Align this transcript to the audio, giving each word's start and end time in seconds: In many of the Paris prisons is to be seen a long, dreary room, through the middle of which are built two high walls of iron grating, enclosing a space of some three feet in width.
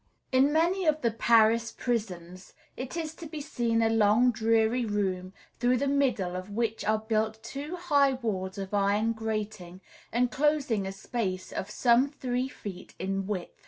In 0.31 0.51
many 0.51 0.87
of 0.87 1.01
the 1.01 1.11
Paris 1.11 1.71
prisons 1.71 2.55
is 2.75 3.13
to 3.13 3.27
be 3.27 3.39
seen 3.39 3.83
a 3.83 3.89
long, 3.91 4.31
dreary 4.31 4.83
room, 4.83 5.31
through 5.59 5.77
the 5.77 5.87
middle 5.87 6.35
of 6.35 6.49
which 6.49 6.83
are 6.83 6.97
built 6.97 7.43
two 7.43 7.75
high 7.75 8.13
walls 8.13 8.57
of 8.57 8.73
iron 8.73 9.13
grating, 9.13 9.79
enclosing 10.11 10.87
a 10.87 10.91
space 10.91 11.51
of 11.53 11.69
some 11.69 12.09
three 12.09 12.47
feet 12.47 12.95
in 12.97 13.27
width. 13.27 13.53